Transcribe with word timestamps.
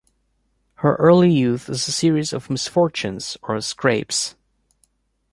Her 0.77 0.95
early 0.95 1.29
youth 1.31 1.69
is 1.69 1.87
a 1.87 1.91
series 1.91 2.33
of 2.33 2.49
misfortunes 2.49 3.37
or 3.43 3.61
scrapes. 3.61 4.33